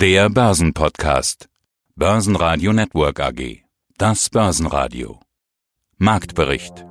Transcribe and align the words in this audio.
Der 0.00 0.30
Börsenpodcast. 0.30 1.50
Börsenradio 1.94 2.72
Network 2.72 3.20
AG. 3.20 3.64
Das 3.98 4.30
Börsenradio. 4.30 5.20
Marktbericht. 5.98 6.86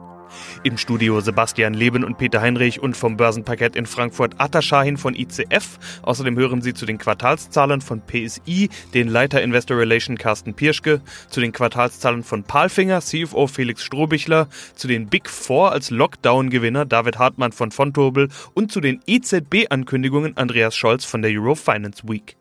Im 0.61 0.77
Studio 0.77 1.19
Sebastian 1.19 1.73
Leben 1.73 2.03
und 2.03 2.19
Peter 2.19 2.39
Heinrich 2.39 2.79
und 2.79 2.95
vom 2.95 3.17
Börsenparkett 3.17 3.75
in 3.75 3.87
Frankfurt 3.87 4.35
Atta 4.37 4.61
Shahin 4.61 4.97
von 4.97 5.15
ICF. 5.15 5.79
Außerdem 6.03 6.37
hören 6.37 6.61
Sie 6.61 6.75
zu 6.75 6.85
den 6.85 6.99
Quartalszahlen 6.99 7.81
von 7.81 8.03
PSI 8.05 8.69
den 8.93 9.07
Leiter 9.07 9.41
Investor 9.41 9.79
Relation 9.79 10.15
Carsten 10.15 10.53
Pirschke, 10.53 11.01
zu 11.29 11.41
den 11.41 11.51
Quartalszahlen 11.51 12.21
von 12.21 12.43
Palfinger 12.43 13.01
CFO 13.01 13.47
Felix 13.47 13.83
Strohbichler, 13.83 14.49
zu 14.75 14.87
den 14.87 15.07
Big 15.07 15.31
Four 15.31 15.71
als 15.71 15.89
Lockdown-Gewinner 15.89 16.85
David 16.85 17.17
Hartmann 17.17 17.53
von 17.53 17.71
Fontobel 17.71 18.29
und 18.53 18.71
zu 18.71 18.81
den 18.81 19.01
EZB-Ankündigungen 19.07 20.37
Andreas 20.37 20.75
Scholz 20.75 21.05
von 21.05 21.23
der 21.23 21.31
Euro 21.31 21.55
Finance 21.55 22.03
Week. 22.07 22.38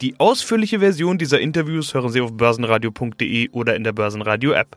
Die 0.00 0.18
ausführliche 0.18 0.80
Version 0.80 1.18
dieser 1.18 1.40
Interviews 1.40 1.94
hören 1.94 2.10
Sie 2.10 2.20
auf 2.20 2.32
börsenradio.de 2.32 3.50
oder 3.50 3.76
in 3.76 3.84
der 3.84 3.92
Börsenradio-App. 3.92 4.76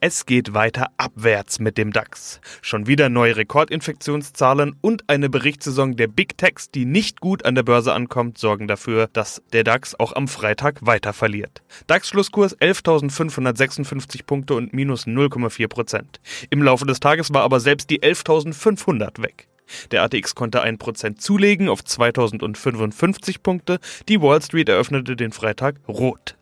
Es 0.00 0.26
geht 0.26 0.54
weiter 0.54 0.88
abwärts 0.96 1.58
mit 1.58 1.78
dem 1.78 1.92
DAX. 1.92 2.40
Schon 2.62 2.86
wieder 2.86 3.08
neue 3.08 3.36
Rekordinfektionszahlen 3.36 4.76
und 4.80 5.08
eine 5.08 5.28
Berichtssaison 5.28 5.96
der 5.96 6.08
Big 6.08 6.36
Techs, 6.38 6.70
die 6.70 6.84
nicht 6.84 7.20
gut 7.20 7.44
an 7.44 7.54
der 7.54 7.62
Börse 7.62 7.92
ankommt, 7.92 8.38
sorgen 8.38 8.68
dafür, 8.68 9.08
dass 9.12 9.42
der 9.52 9.64
DAX 9.64 9.98
auch 9.98 10.14
am 10.14 10.28
Freitag 10.28 10.84
weiter 10.86 11.12
verliert. 11.12 11.62
DAX-Schlusskurs 11.86 12.58
11.556 12.58 14.24
Punkte 14.24 14.54
und 14.54 14.72
minus 14.72 15.06
0,4 15.06 15.68
Prozent. 15.68 16.20
Im 16.50 16.62
Laufe 16.62 16.86
des 16.86 17.00
Tages 17.00 17.32
war 17.32 17.42
aber 17.42 17.60
selbst 17.60 17.90
die 17.90 18.00
11.500 18.00 19.22
weg. 19.22 19.49
Der 19.90 20.02
ATX 20.02 20.34
konnte 20.34 20.64
1% 20.64 21.16
zulegen 21.16 21.68
auf 21.68 21.84
2055 21.84 23.42
Punkte. 23.42 23.78
Die 24.08 24.20
Wall 24.20 24.42
Street 24.42 24.68
eröffnete 24.68 25.16
den 25.16 25.32
Freitag 25.32 25.76
rot. 25.88 26.36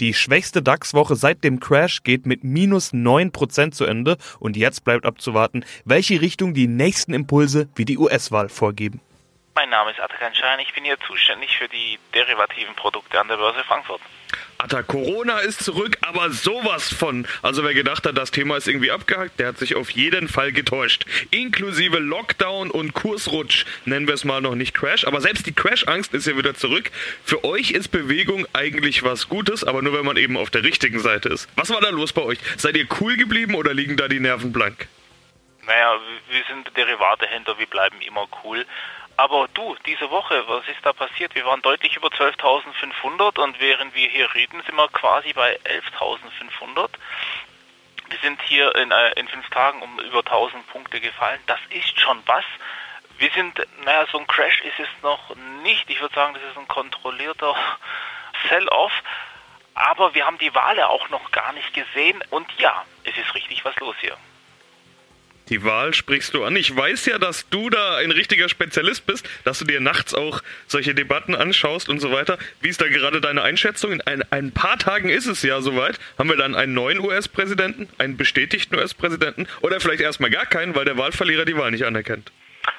Die 0.00 0.14
schwächste 0.14 0.62
DAX-Woche 0.62 1.14
seit 1.14 1.44
dem 1.44 1.60
Crash 1.60 2.02
geht 2.02 2.26
mit 2.26 2.44
minus 2.44 2.92
9% 2.92 3.72
zu 3.72 3.84
Ende 3.84 4.16
und 4.40 4.56
jetzt 4.56 4.84
bleibt 4.84 5.06
abzuwarten, 5.06 5.64
welche 5.84 6.20
Richtung 6.20 6.54
die 6.54 6.66
nächsten 6.66 7.14
Impulse 7.14 7.68
wie 7.76 7.84
die 7.84 7.98
US-Wahl 7.98 8.48
vorgeben. 8.48 9.00
Mein 9.54 9.68
Name 9.68 9.90
ist 9.90 10.00
Atakan 10.00 10.34
Schein, 10.34 10.60
ich 10.60 10.72
bin 10.74 10.84
hier 10.84 10.98
zuständig 11.06 11.56
für 11.58 11.68
die 11.68 11.98
derivativen 12.14 12.74
Produkte 12.74 13.20
an 13.20 13.28
der 13.28 13.36
Börse 13.36 13.62
Frankfurt. 13.64 14.00
Atta, 14.62 14.84
Corona 14.84 15.40
ist 15.40 15.64
zurück, 15.64 15.98
aber 16.02 16.30
sowas 16.30 16.94
von. 16.94 17.26
Also 17.42 17.64
wer 17.64 17.74
gedacht 17.74 18.06
hat, 18.06 18.16
das 18.16 18.30
Thema 18.30 18.56
ist 18.56 18.68
irgendwie 18.68 18.92
abgehakt, 18.92 19.40
der 19.40 19.48
hat 19.48 19.58
sich 19.58 19.74
auf 19.74 19.90
jeden 19.90 20.28
Fall 20.28 20.52
getäuscht. 20.52 21.04
Inklusive 21.32 21.98
Lockdown 21.98 22.70
und 22.70 22.92
Kursrutsch, 22.92 23.64
nennen 23.86 24.06
wir 24.06 24.14
es 24.14 24.24
mal 24.24 24.40
noch 24.40 24.54
nicht 24.54 24.72
Crash, 24.72 25.04
aber 25.04 25.20
selbst 25.20 25.46
die 25.46 25.52
Crash-Angst 25.52 26.14
ist 26.14 26.28
ja 26.28 26.36
wieder 26.36 26.54
zurück. 26.54 26.92
Für 27.24 27.42
euch 27.42 27.72
ist 27.72 27.88
Bewegung 27.88 28.46
eigentlich 28.52 29.02
was 29.02 29.28
Gutes, 29.28 29.64
aber 29.64 29.82
nur 29.82 29.94
wenn 29.94 30.06
man 30.06 30.16
eben 30.16 30.36
auf 30.36 30.50
der 30.50 30.62
richtigen 30.62 31.00
Seite 31.00 31.30
ist. 31.30 31.48
Was 31.56 31.70
war 31.70 31.80
da 31.80 31.88
los 31.88 32.12
bei 32.12 32.22
euch? 32.22 32.38
Seid 32.56 32.76
ihr 32.76 32.86
cool 33.00 33.16
geblieben 33.16 33.56
oder 33.56 33.74
liegen 33.74 33.96
da 33.96 34.06
die 34.06 34.20
Nerven 34.20 34.52
blank? 34.52 34.86
Naja, 35.66 35.98
wir 36.30 36.42
sind 36.48 36.76
Derivatehändler, 36.76 37.58
wir 37.58 37.66
bleiben 37.66 38.00
immer 38.00 38.28
cool. 38.44 38.64
Aber 39.16 39.48
du, 39.54 39.76
diese 39.86 40.10
Woche, 40.10 40.42
was 40.48 40.66
ist 40.68 40.84
da 40.84 40.92
passiert? 40.92 41.34
Wir 41.34 41.44
waren 41.44 41.62
deutlich 41.62 41.96
über 41.96 42.08
12.500 42.08 43.38
und 43.38 43.60
während 43.60 43.94
wir 43.94 44.08
hier 44.08 44.32
reden, 44.34 44.62
sind 44.62 44.74
wir 44.74 44.88
quasi 44.88 45.32
bei 45.32 45.58
11.500. 45.60 46.88
Wir 48.08 48.18
sind 48.20 48.42
hier 48.42 48.74
in, 48.74 48.90
äh, 48.90 49.12
in 49.12 49.28
fünf 49.28 49.48
Tagen 49.50 49.82
um 49.82 49.98
über 50.00 50.18
1000 50.18 50.66
Punkte 50.68 51.00
gefallen. 51.00 51.40
Das 51.46 51.60
ist 51.70 51.98
schon 52.00 52.22
was. 52.26 52.44
Wir 53.18 53.30
sind, 53.30 53.66
naja, 53.84 54.06
so 54.10 54.18
ein 54.18 54.26
Crash 54.26 54.60
ist 54.62 54.78
es 54.78 54.88
noch 55.02 55.34
nicht. 55.62 55.88
Ich 55.88 56.00
würde 56.00 56.14
sagen, 56.14 56.34
das 56.34 56.42
ist 56.42 56.58
ein 56.58 56.68
kontrollierter 56.68 57.54
Sell-off. 58.48 58.92
Aber 59.74 60.14
wir 60.14 60.26
haben 60.26 60.38
die 60.38 60.54
Wale 60.54 60.88
auch 60.88 61.08
noch 61.08 61.30
gar 61.30 61.52
nicht 61.52 61.72
gesehen. 61.72 62.22
Und 62.30 62.46
ja, 62.58 62.84
es 63.04 63.16
ist 63.16 63.34
richtig 63.34 63.64
was 63.64 63.76
los 63.76 63.96
hier. 64.00 64.16
Die 65.48 65.64
Wahl 65.64 65.92
sprichst 65.92 66.34
du 66.34 66.44
an. 66.44 66.54
Ich 66.56 66.74
weiß 66.74 67.06
ja, 67.06 67.18
dass 67.18 67.48
du 67.48 67.68
da 67.68 67.96
ein 67.96 68.10
richtiger 68.10 68.48
Spezialist 68.48 69.06
bist, 69.06 69.28
dass 69.44 69.58
du 69.58 69.64
dir 69.64 69.80
nachts 69.80 70.14
auch 70.14 70.40
solche 70.66 70.94
Debatten 70.94 71.34
anschaust 71.34 71.88
und 71.88 71.98
so 71.98 72.12
weiter. 72.12 72.38
Wie 72.60 72.68
ist 72.68 72.80
da 72.80 72.88
gerade 72.88 73.20
deine 73.20 73.42
Einschätzung? 73.42 73.92
In 73.92 74.00
ein, 74.02 74.22
ein 74.30 74.52
paar 74.52 74.78
Tagen 74.78 75.08
ist 75.08 75.26
es 75.26 75.42
ja 75.42 75.60
soweit. 75.60 75.98
Haben 76.16 76.28
wir 76.28 76.36
dann 76.36 76.54
einen 76.54 76.74
neuen 76.74 77.00
US-Präsidenten, 77.00 77.88
einen 77.98 78.16
bestätigten 78.16 78.76
US-Präsidenten 78.76 79.48
oder 79.60 79.80
vielleicht 79.80 80.00
erstmal 80.00 80.30
gar 80.30 80.46
keinen, 80.46 80.74
weil 80.76 80.84
der 80.84 80.96
Wahlverlierer 80.96 81.44
die 81.44 81.56
Wahl 81.56 81.72
nicht 81.72 81.84
anerkennt? 81.84 82.30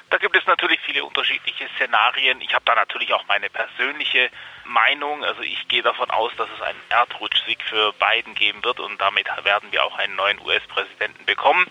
Da 0.08 0.16
gibt 0.16 0.36
es 0.36 0.46
natürlich 0.46 0.80
viele 0.86 1.04
unterschiedliche 1.04 1.68
Szenarien. 1.76 2.40
Ich 2.40 2.54
habe 2.54 2.64
da 2.64 2.74
natürlich 2.74 3.12
auch 3.12 3.26
meine 3.26 3.50
persönliche 3.50 4.30
Meinung. 4.64 5.22
Also 5.22 5.42
ich 5.42 5.68
gehe 5.68 5.82
davon 5.82 6.10
aus, 6.10 6.32
dass 6.36 6.48
es 6.56 6.62
einen 6.62 6.80
Erdrutschsieg 6.88 7.58
für 7.68 7.92
Biden 7.92 8.34
geben 8.34 8.64
wird 8.64 8.80
und 8.80 8.98
damit 9.00 9.26
werden 9.42 9.70
wir 9.70 9.84
auch 9.84 9.98
einen 9.98 10.16
neuen 10.16 10.40
US-Präsidenten 10.40 11.26
bekommen 11.26 11.66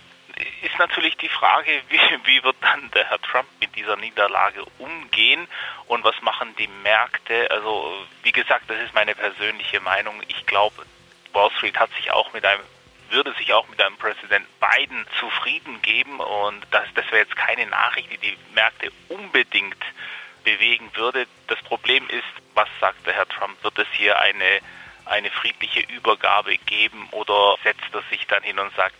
ist 0.62 0.78
natürlich 0.80 1.18
die 1.18 1.30
Frage, 1.30 1.81
wie, 1.90 2.00
wie 2.26 2.44
wird 2.44 2.58
dann 2.62 2.92
der 2.92 3.09
Herr 3.09 3.22
Trump 3.22 3.48
mit 3.59 3.76
dieser 3.76 3.96
Niederlage 3.98 4.64
umgehen 4.80 5.48
und 5.88 6.04
was 6.04 6.20
machen 6.22 6.56
die 6.58 6.68
Märkte? 6.68 7.50
Also 7.52 8.06
wie 8.24 8.31
gesagt, 8.31 8.70
das 8.70 8.80
ist 8.80 8.94
meine 8.94 9.16
persönliche 9.16 9.80
Meinung. 9.80 10.22
Ich 10.28 10.46
glaube, 10.46 10.86
Wall 11.34 11.52
Street 11.58 11.78
hat 11.80 11.92
sich 11.96 12.12
auch 12.12 12.34
mit 12.34 12.46
einem 12.46 12.62
würde 13.09 13.34
sich 13.34 13.54
auch 13.54 13.68
mit 13.68 13.80
einem 13.80 13.96
Präsident 13.98 14.48
Biden 14.59 15.06
zufrieden 15.20 15.81
geben 15.84 16.20
und 16.20 16.66
das, 16.72 16.86
das 16.96 17.06
wäre 17.12 17.20
jetzt 17.20 17.36
keine 17.36 17.68
Nachricht, 17.68 18.12
die 18.12 18.18
die 18.18 18.38
Märkte 18.56 18.92
unbedingt 19.08 19.78
bewegen 20.44 20.90
würde. 20.96 21.28
Das 21.48 21.62
Problem 21.62 22.08
ist, 22.10 22.24
was 22.56 22.68
sagt 22.81 23.06
der 23.06 23.14
Herr 23.14 23.28
Trump? 23.28 23.64
Wird 23.64 23.78
es 23.78 23.88
hier 23.94 24.20
eine, 24.20 24.62
eine 25.06 25.30
friedliche 25.30 25.81
Übergabe 25.81 26.58
geben 26.58 27.08
oder 27.12 27.56
setzt 27.64 27.94
er 27.94 28.02
sich 28.10 28.25
dann 28.25 28.42
hin 28.42 28.58
und 28.58 28.75
sagt, 28.75 28.96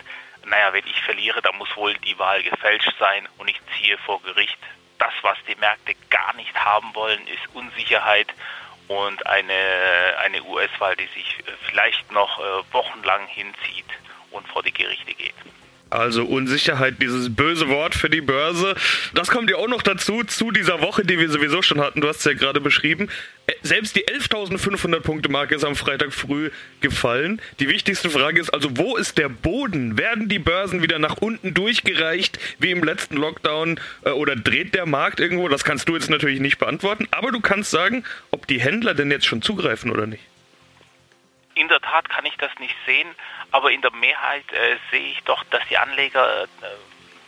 naja, 0.46 0.74
wenn 0.74 0.86
ich 0.86 1.02
verliere, 1.02 1.42
dann 1.42 1.58
muss 1.58 1.76
wohl 1.76 1.94
die 2.06 2.18
Wahl 2.20 2.42
gefälscht 2.44 2.94
sein 3.00 3.28
und 3.38 3.50
ich 3.50 3.60
ziehe 3.78 3.98
vor 4.00 4.22
Gericht. 4.22 4.58
Das, 5.00 5.14
was 5.22 5.38
die 5.48 5.56
Märkte 5.56 5.96
gar 6.10 6.34
nicht 6.36 6.56
haben 6.56 6.94
wollen, 6.94 7.20
ist 7.28 7.54
Unsicherheit 7.54 8.28
und 8.88 9.26
eine, 9.26 9.54
eine 10.24 10.44
US-Wahl, 10.44 10.96
die 10.96 11.08
sich 11.14 11.38
vielleicht 11.68 12.12
noch 12.12 12.40
äh, 12.40 12.74
wochenlang 12.74 13.26
hinzieht 13.28 13.86
und 14.32 14.48
vor 14.48 14.64
die 14.64 14.74
Gerichte 14.74 15.14
geht. 15.14 15.36
Also 15.90 16.26
Unsicherheit, 16.26 16.96
dieses 17.00 17.36
böse 17.36 17.70
Wort 17.70 17.94
für 17.94 18.10
die 18.10 18.22
Börse. 18.22 18.76
Das 19.14 19.30
kommt 19.30 19.52
ja 19.52 19.58
auch 19.58 19.68
noch 19.68 19.84
dazu, 19.84 20.24
zu 20.24 20.50
dieser 20.50 20.82
Woche, 20.82 21.06
die 21.06 21.20
wir 21.20 21.30
sowieso 21.30 21.62
schon 21.62 21.80
hatten. 21.80 22.02
Du 22.02 22.08
hast 22.08 22.18
es 22.18 22.26
ja 22.26 22.34
gerade 22.34 22.60
beschrieben. 22.60 23.10
Selbst 23.66 23.96
die 23.96 24.06
11.500 24.06 25.00
Punkte 25.00 25.30
Marke 25.30 25.56
ist 25.56 25.64
am 25.64 25.78
Freitag 25.78 26.12
früh 26.12 26.52
gefallen. 26.82 27.42
Die 27.62 27.70
wichtigste 27.70 28.10
Frage 28.10 28.42
ist 28.42 28.50
also, 28.50 28.78
wo 28.78 28.98
ist 28.98 29.18
der 29.18 29.30
Boden? 29.30 29.98
Werden 29.98 30.28
die 30.28 30.38
Börsen 30.38 30.82
wieder 30.82 31.00
nach 31.00 31.16
unten 31.16 31.54
durchgereicht, 31.54 32.38
wie 32.60 32.72
im 32.72 32.84
letzten 32.84 33.16
Lockdown? 33.16 33.80
Äh, 34.04 34.10
oder 34.10 34.36
dreht 34.36 34.76
der 34.76 34.86
Markt 34.86 35.22
irgendwo? 35.22 35.48
Das 35.48 35.64
kannst 35.64 35.88
du 35.88 35.96
jetzt 35.96 36.10
natürlich 36.10 36.42
nicht 36.42 36.60
beantworten. 36.60 37.08
Aber 37.12 37.32
du 37.32 37.40
kannst 37.40 37.72
sagen, 37.72 38.04
ob 38.32 38.48
die 38.48 38.60
Händler 38.60 38.96
denn 38.96 39.10
jetzt 39.12 39.26
schon 39.26 39.42
zugreifen 39.42 39.92
oder 39.92 40.08
nicht. 40.08 40.24
In 41.56 41.70
der 41.70 41.80
Tat 41.80 42.10
kann 42.10 42.26
ich 42.26 42.36
das 42.38 42.52
nicht 42.60 42.76
sehen, 42.86 43.08
aber 43.52 43.72
in 43.72 43.82
der 43.82 43.92
Mehrheit 43.92 44.44
äh, 44.52 44.76
sehe 44.92 45.08
ich 45.08 45.24
doch, 45.24 45.42
dass 45.46 45.62
die 45.70 45.78
Anleger 45.78 46.44
äh, 46.44 46.48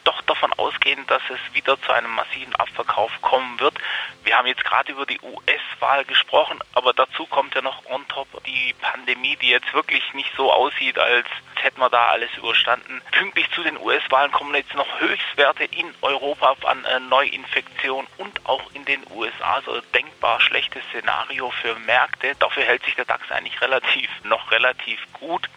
doch 0.06 0.22
davon 0.22 0.54
ausgehen, 0.54 1.06
dass 1.08 1.22
es 1.30 1.54
wieder 1.54 1.80
zu 1.82 1.92
einem 1.92 2.12
massiven 2.16 2.56
Abverkauf 2.56 3.12
kommen 3.22 3.60
wird. 3.60 3.76
Wir 4.24 4.38
haben 4.38 4.48
jetzt 4.48 4.64
gerade 4.64 4.92
über 4.92 5.06
die 5.06 5.20
US-Wahl 5.22 6.06
gesprochen, 6.06 6.60
aber 6.74 6.94
dazu 6.94 7.26
kommt 7.26 7.54
ja 7.56 7.62
noch 7.62 7.86
on 7.86 8.08
top 8.08 8.28
die 8.46 8.74
Pandemie, 8.82 9.36
die 9.36 9.50
jetzt 9.50 9.74
wirklich 9.74 10.02
nicht 10.14 10.32
so 10.38 10.52
aussieht, 10.52 10.98
als 10.98 11.28
hätten 11.56 11.80
wir 11.80 11.90
da 11.90 12.08
alles 12.08 12.30
überstanden. 12.38 13.02
Pünktlich 13.12 13.50
zu 13.52 13.64
den 13.64 13.78
US-Wahlen 13.78 14.32
kommen 14.32 14.56
jetzt 14.56 14.76
noch 14.76 15.00
Höchstwerte 15.00 15.66
in 15.66 15.94
Europa 16.02 16.56
an 16.66 16.86
äh, 16.86 17.00
Neuinfektionen 17.00 18.08
und 18.18 18.46
auch 18.46 18.64
in 18.74 18.86
den 18.86 19.04
USA. 19.12 19.62
So 19.66 19.82
denkbar 19.94 20.40
schlechtes 20.40 20.84
Szenario 20.90 21.50
für 21.62 21.76
Märkte. 21.80 22.36
Dafür 22.40 22.64
hält 22.64 22.84
sich 22.86 22.96
der 22.96 23.06
DAX 23.06 23.30
eigentlich 23.32 23.60
relativ, 23.62 24.10
noch 24.24 24.52
relativ 24.52 25.00
gut. 25.14 25.50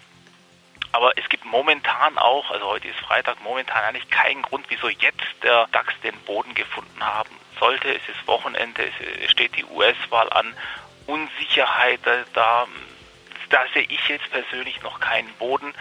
Aber 0.98 1.16
es 1.16 1.28
gibt 1.28 1.44
momentan 1.44 2.18
auch, 2.18 2.50
also 2.50 2.66
heute 2.66 2.88
ist 2.88 2.98
Freitag, 2.98 3.40
momentan 3.40 3.84
eigentlich 3.84 4.10
keinen 4.10 4.42
Grund, 4.42 4.66
wieso 4.68 4.88
jetzt 4.88 5.22
der 5.44 5.68
DAX 5.70 5.94
den 6.00 6.18
Boden 6.22 6.52
gefunden 6.54 7.00
haben 7.00 7.30
sollte. 7.60 7.94
Es 7.94 8.02
ist 8.08 8.26
Wochenende, 8.26 8.82
es 9.22 9.30
steht 9.30 9.56
die 9.56 9.64
US-Wahl 9.64 10.28
an. 10.32 10.52
Unsicherheit, 11.06 12.00
da, 12.34 12.66
da 13.48 13.64
sehe 13.74 13.84
ich 13.84 14.08
jetzt 14.08 14.28
persönlich 14.32 14.82
noch 14.82 14.98
keinen 14.98 15.32
Boden. 15.34 15.72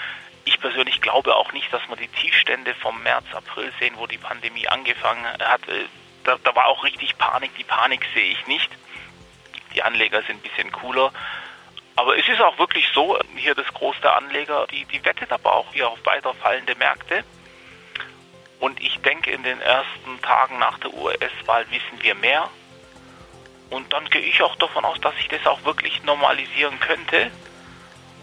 Ich 0.45 0.61
persönlich 0.61 1.01
glaube 1.01 1.35
auch 1.35 1.51
nicht, 1.51 1.73
dass 1.73 1.81
wir 1.89 1.95
die 1.95 2.09
Tiefstände 2.09 2.75
vom 2.75 3.01
März, 3.01 3.25
April 3.33 3.73
sehen, 3.79 3.95
wo 3.97 4.05
die 4.05 4.19
Pandemie 4.19 4.67
angefangen 4.67 5.25
hat. 5.25 5.61
Da, 6.25 6.37
da 6.43 6.55
war 6.55 6.67
auch 6.67 6.83
richtig 6.83 7.17
Panik. 7.17 7.57
Die 7.57 7.63
Panik 7.63 8.05
sehe 8.13 8.33
ich 8.33 8.45
nicht. 8.45 8.69
Die 9.73 9.81
Anleger 9.81 10.21
sind 10.21 10.45
ein 10.45 10.47
bisschen 10.47 10.71
cooler. 10.71 11.11
Aber 11.97 12.15
es 12.15 12.29
ist 12.29 12.39
auch 12.41 12.59
wirklich 12.59 12.87
so, 12.93 13.17
hier 13.35 13.55
das 13.55 13.65
Groß 13.73 13.95
der 14.03 14.15
Anleger, 14.15 14.67
die, 14.67 14.85
die 14.85 15.03
wettet 15.03 15.31
aber 15.31 15.51
auch 15.51 15.73
hier 15.73 15.89
auf 15.89 16.05
weiter 16.05 16.31
fallende 16.35 16.75
Märkte. 16.75 17.23
Und 18.59 18.79
ich 18.79 18.99
denke, 19.01 19.31
in 19.31 19.41
den 19.41 19.59
ersten 19.59 20.21
Tagen 20.21 20.59
nach 20.59 20.77
der 20.77 20.93
US-Wahl 20.93 21.65
wissen 21.71 22.01
wir 22.01 22.13
mehr. 22.13 22.49
Und 23.71 23.91
dann 23.91 24.05
gehe 24.11 24.21
ich 24.21 24.43
auch 24.43 24.55
davon 24.57 24.85
aus, 24.85 25.01
dass 25.01 25.15
sich 25.15 25.27
das 25.27 25.45
auch 25.47 25.63
wirklich 25.65 26.03
normalisieren 26.03 26.79
könnte 26.79 27.31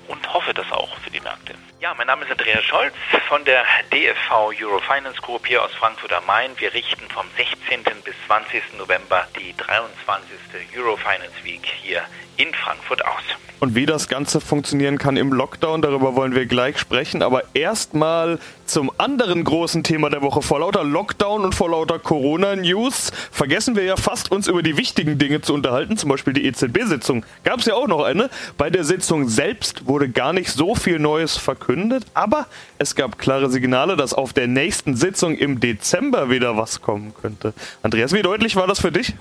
und 0.06 0.32
hoffe 0.32 0.54
das 0.54 0.70
auch 0.70 0.96
für 0.98 1.10
die 1.10 1.20
Märkte. 1.20 1.56
Ja, 1.80 1.94
mein 1.94 2.06
Name 2.06 2.24
ist 2.24 2.30
Andreas 2.30 2.62
Scholz 2.64 2.94
von 3.26 3.44
der 3.44 3.64
DFV 3.92 4.52
Eurofinance 4.56 5.20
Group 5.20 5.48
hier 5.48 5.64
aus 5.64 5.74
Frankfurt 5.74 6.12
am 6.12 6.24
Main. 6.26 6.52
Wir 6.58 6.72
richten 6.72 7.08
vom 7.10 7.26
16. 7.36 7.82
bis 8.04 8.14
20. 8.28 8.74
November 8.78 9.26
die 9.36 9.52
23. 9.56 10.38
Eurofinance 10.76 11.42
Week 11.42 11.66
hier 11.82 12.04
in 12.36 12.52
Frankfurt 12.54 13.04
aus. 13.04 13.22
Und 13.64 13.74
wie 13.74 13.86
das 13.86 14.08
Ganze 14.08 14.42
funktionieren 14.42 14.98
kann 14.98 15.16
im 15.16 15.32
Lockdown, 15.32 15.80
darüber 15.80 16.14
wollen 16.16 16.34
wir 16.34 16.44
gleich 16.44 16.78
sprechen. 16.78 17.22
Aber 17.22 17.44
erstmal 17.54 18.38
zum 18.66 18.90
anderen 18.98 19.42
großen 19.42 19.82
Thema 19.82 20.10
der 20.10 20.20
Woche. 20.20 20.42
Vor 20.42 20.60
lauter 20.60 20.84
Lockdown 20.84 21.44
und 21.44 21.54
vor 21.54 21.70
lauter 21.70 21.98
Corona-News 21.98 23.10
vergessen 23.30 23.74
wir 23.74 23.84
ja 23.84 23.96
fast, 23.96 24.30
uns 24.30 24.48
über 24.48 24.62
die 24.62 24.76
wichtigen 24.76 25.16
Dinge 25.16 25.40
zu 25.40 25.54
unterhalten. 25.54 25.96
Zum 25.96 26.10
Beispiel 26.10 26.34
die 26.34 26.44
EZB-Sitzung. 26.44 27.24
Gab 27.42 27.60
es 27.60 27.64
ja 27.64 27.72
auch 27.72 27.86
noch 27.86 28.04
eine. 28.04 28.28
Bei 28.58 28.68
der 28.68 28.84
Sitzung 28.84 29.30
selbst 29.30 29.86
wurde 29.86 30.10
gar 30.10 30.34
nicht 30.34 30.50
so 30.50 30.74
viel 30.74 30.98
Neues 30.98 31.38
verkündet. 31.38 32.04
Aber 32.12 32.46
es 32.76 32.94
gab 32.94 33.18
klare 33.18 33.48
Signale, 33.48 33.96
dass 33.96 34.12
auf 34.12 34.34
der 34.34 34.46
nächsten 34.46 34.94
Sitzung 34.94 35.38
im 35.38 35.60
Dezember 35.60 36.28
wieder 36.28 36.58
was 36.58 36.82
kommen 36.82 37.14
könnte. 37.18 37.54
Andreas, 37.82 38.12
wie 38.12 38.20
deutlich 38.20 38.56
war 38.56 38.66
das 38.66 38.80
für 38.80 38.92
dich? 38.92 39.14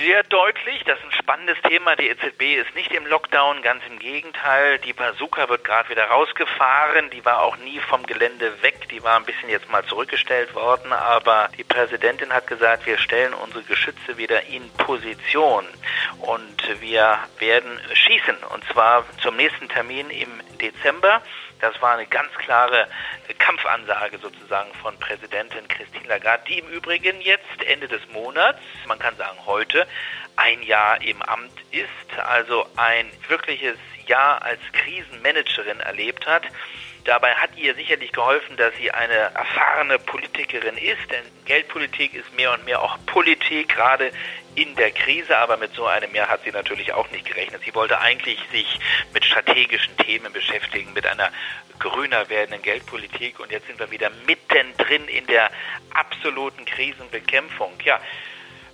Sehr 0.00 0.22
deutlich. 0.24 0.82
Das 0.84 0.98
ist 0.98 1.04
ein 1.04 1.12
spannendes 1.12 1.60
Thema. 1.62 1.94
Die 1.96 2.08
EZB 2.08 2.56
ist 2.56 2.74
nicht 2.74 2.92
im 2.92 3.06
Lockdown, 3.06 3.62
ganz 3.62 3.82
im 3.88 3.98
Gegenteil. 3.98 4.78
Die 4.78 4.92
Bazooka 4.92 5.48
wird 5.48 5.64
gerade 5.64 5.88
wieder 5.90 6.04
rausgefahren. 6.04 7.10
Die 7.10 7.24
war 7.24 7.42
auch 7.42 7.56
nie 7.58 7.78
vom 7.80 8.04
Gelände 8.06 8.62
weg. 8.62 8.88
Die 8.90 9.02
war 9.02 9.16
ein 9.16 9.24
bisschen 9.24 9.50
jetzt 9.50 9.70
mal 9.70 9.84
zurückgestellt 9.84 10.54
worden. 10.54 10.92
Aber 10.92 11.48
die 11.58 11.64
Präsidentin 11.64 12.32
hat 12.32 12.46
gesagt, 12.46 12.86
wir 12.86 12.98
stellen 12.98 13.34
unsere 13.34 13.62
Geschütze 13.64 14.16
wieder 14.16 14.46
in 14.46 14.70
Position. 14.72 15.66
Und 16.18 16.80
wir 16.80 17.18
werden 17.38 17.78
schießen. 17.92 18.36
Und 18.54 18.64
zwar 18.72 19.04
zum 19.22 19.36
nächsten 19.36 19.68
Termin 19.68 20.08
im 20.10 20.40
Dezember. 20.60 21.22
Das 21.60 21.80
war 21.82 21.94
eine 21.94 22.06
ganz 22.06 22.32
klare 22.34 22.88
Kampfansage 23.38 24.18
sozusagen 24.18 24.72
von 24.74 24.98
Präsidentin 24.98 25.68
Christine 25.68 26.08
Lagarde, 26.08 26.44
die 26.48 26.58
im 26.58 26.68
Übrigen 26.68 27.20
jetzt 27.20 27.62
Ende 27.66 27.88
des 27.88 28.00
Monats, 28.12 28.60
man 28.86 28.98
kann 28.98 29.16
sagen 29.16 29.38
heute, 29.46 29.86
ein 30.36 30.62
Jahr 30.62 31.02
im 31.02 31.20
Amt 31.22 31.52
ist, 31.70 32.18
also 32.18 32.66
ein 32.76 33.10
wirkliches 33.28 33.76
Jahr 34.06 34.42
als 34.42 34.60
Krisenmanagerin 34.72 35.80
erlebt 35.80 36.26
hat. 36.26 36.44
Dabei 37.04 37.34
hat 37.34 37.56
ihr 37.56 37.74
sicherlich 37.74 38.12
geholfen, 38.12 38.56
dass 38.56 38.74
sie 38.76 38.90
eine 38.90 39.14
erfahrene 39.14 39.98
Politikerin 39.98 40.76
ist, 40.76 41.10
denn 41.10 41.24
Geldpolitik 41.46 42.14
ist 42.14 42.32
mehr 42.34 42.52
und 42.52 42.64
mehr 42.64 42.82
auch 42.82 42.98
Politik, 43.06 43.68
gerade 43.70 44.12
in 44.54 44.74
der 44.76 44.90
Krise, 44.90 45.38
aber 45.38 45.56
mit 45.56 45.74
so 45.74 45.86
einem 45.86 46.14
Jahr 46.14 46.28
hat 46.28 46.42
sie 46.44 46.50
natürlich 46.50 46.92
auch 46.92 47.10
nicht 47.10 47.26
gerechnet. 47.26 47.62
Sie 47.64 47.74
wollte 47.74 48.00
eigentlich 48.00 48.38
sich 48.50 48.80
mit 49.12 49.24
strategischen 49.24 49.96
Themen 49.96 50.32
beschäftigen, 50.32 50.92
mit 50.92 51.06
einer 51.06 51.30
grüner 51.78 52.28
werdenden 52.28 52.62
Geldpolitik 52.62 53.40
und 53.40 53.50
jetzt 53.50 53.66
sind 53.66 53.78
wir 53.78 53.90
wieder 53.90 54.10
mittendrin 54.26 55.08
in 55.08 55.26
der 55.26 55.50
absoluten 55.94 56.64
Krisenbekämpfung. 56.64 57.72
Ja, 57.84 58.00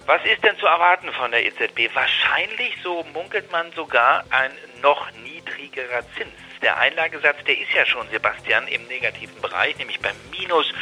was 0.07 0.25
ist 0.25 0.45
denn 0.45 0.57
zu 0.59 0.67
erwarten 0.67 1.13
von 1.13 1.31
der 1.31 1.45
EZB? 1.45 1.95
Wahrscheinlich, 1.95 2.77
so 2.83 3.05
munkelt 3.13 3.51
man 3.51 3.73
sogar, 3.73 4.25
ein 4.31 4.53
noch 4.81 5.11
niedrigerer 5.25 6.03
Zins. 6.17 6.46
Der 6.63 6.79
Einlagesatz, 6.79 7.37
der 7.47 7.59
ist 7.59 7.73
ja 7.73 7.85
schon, 7.87 8.09
Sebastian, 8.11 8.67
im 8.69 8.87
negativen 8.87 9.41
Bereich, 9.41 9.77
nämlich 9.77 10.01
bei 10.01 10.13
minus 10.31 10.73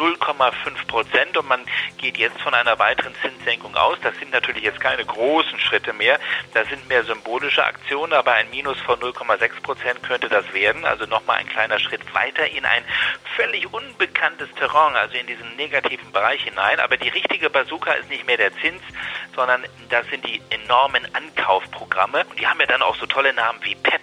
0,5 0.00 0.86
Prozent 0.86 1.36
und 1.36 1.46
man 1.46 1.60
geht 1.98 2.16
jetzt 2.16 2.40
von 2.40 2.54
einer 2.54 2.78
weiteren 2.78 3.14
Zinssenkung 3.20 3.76
aus. 3.76 3.98
Das 4.02 4.16
sind 4.18 4.32
natürlich 4.32 4.64
jetzt 4.64 4.80
keine 4.80 5.04
großen 5.04 5.58
Schritte 5.60 5.92
mehr, 5.92 6.18
das 6.54 6.66
sind 6.68 6.88
mehr 6.88 7.04
symbolische 7.04 7.62
Aktionen, 7.62 8.14
aber 8.14 8.32
ein 8.32 8.48
Minus 8.50 8.80
von 8.80 8.98
0,6 8.98 9.60
Prozent 9.62 10.02
könnte 10.02 10.30
das 10.30 10.50
werden. 10.54 10.86
Also 10.86 11.04
nochmal 11.04 11.38
ein 11.38 11.48
kleiner 11.48 11.78
Schritt 11.78 12.02
weiter 12.14 12.46
in 12.48 12.64
ein 12.64 12.82
völlig 13.36 13.70
unbekanntes 13.72 14.48
Terrain, 14.54 14.96
also 14.96 15.14
in 15.16 15.26
diesen 15.26 15.54
negativen 15.56 16.10
Bereich 16.12 16.42
hinein. 16.44 16.80
Aber 16.80 16.96
die 16.96 17.08
richtige 17.08 17.50
Bazooka 17.50 17.92
ist 17.92 18.08
nicht 18.08 18.26
mehr 18.26 18.38
der 18.38 18.56
Zins, 18.58 18.82
sondern 19.34 19.64
das 19.90 20.06
sind 20.08 20.26
die 20.26 20.40
enormen 20.48 21.06
Ankaufprogramme. 21.14 22.24
Und 22.24 22.40
die 22.40 22.46
haben 22.46 22.60
ja 22.60 22.66
dann 22.66 22.82
auch 22.82 22.96
so 22.96 23.06
tolle 23.06 23.34
Namen 23.34 23.58
wie 23.62 23.74
PEP. 23.74 24.00